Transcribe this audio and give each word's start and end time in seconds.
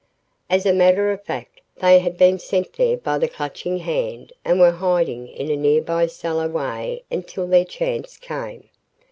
As 0.49 0.65
a 0.65 0.73
matter 0.73 1.11
of 1.11 1.23
fact, 1.23 1.61
they 1.77 1.99
had 1.99 2.17
been 2.17 2.39
sent 2.39 2.73
there 2.73 2.97
by 2.97 3.19
the 3.19 3.27
Clutching 3.27 3.77
Hand 3.77 4.33
and 4.43 4.59
were 4.59 4.71
hiding 4.71 5.27
in 5.27 5.51
a 5.51 5.55
nearby 5.55 6.07
cellar 6.07 6.47
way 6.49 7.03
until 7.11 7.45
their 7.45 7.65
chance 7.65 8.17
came. 8.17 8.67